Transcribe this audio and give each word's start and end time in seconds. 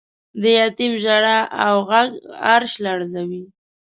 د 0.41 0.43
یتیم 0.59 0.91
ژړا 1.03 1.37
او 1.65 1.75
غږ 1.89 2.09
عرش 2.49 2.71
لړزوی. 2.85 3.43